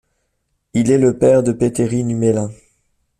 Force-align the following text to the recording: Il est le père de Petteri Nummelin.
Il 0.73 0.89
est 0.89 0.97
le 0.97 1.19
père 1.19 1.43
de 1.43 1.51
Petteri 1.51 2.03
Nummelin. 2.03 2.49